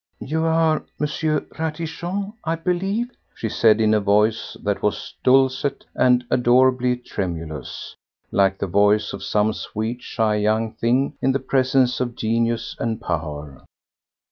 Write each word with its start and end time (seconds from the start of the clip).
"You 0.19 0.45
are 0.45 0.83
M. 0.99 1.07
Ratichon, 1.59 2.33
I 2.43 2.55
believe," 2.55 3.11
she 3.35 3.49
said 3.49 3.79
in 3.79 3.93
a 3.93 3.99
voice 4.01 4.57
that 4.63 4.81
was 4.81 5.13
dulcet 5.23 5.85
and 5.93 6.25
adorably 6.31 6.95
tremulous, 6.97 7.95
like 8.31 8.57
the 8.57 8.65
voice 8.65 9.13
of 9.13 9.23
some 9.23 9.53
sweet, 9.53 10.01
shy 10.01 10.37
young 10.37 10.73
thing 10.73 11.13
in 11.21 11.33
the 11.33 11.39
presence 11.39 11.99
of 11.99 12.15
genius 12.15 12.75
and 12.79 12.99
power. 12.99 13.63